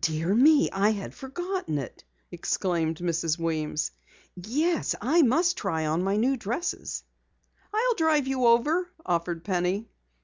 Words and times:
"Dear 0.00 0.32
me, 0.32 0.70
I 0.70 0.90
had 0.90 1.12
forgotten 1.12 1.76
it!" 1.78 2.04
exclaimed 2.30 2.98
Mrs. 2.98 3.36
Weems. 3.36 3.90
"Yes, 4.36 4.94
I 5.00 5.22
must 5.22 5.56
try 5.56 5.86
on 5.86 6.04
my 6.04 6.14
new 6.16 6.36
dresses!" 6.36 7.02
"I'll 7.74 7.94
drive 7.96 8.28
you 8.28 8.46
over," 8.46 8.88
offered 9.04 9.42
Penny. 9.42 9.88